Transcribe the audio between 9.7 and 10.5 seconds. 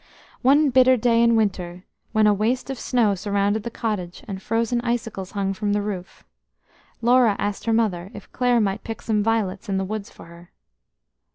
the woods for her.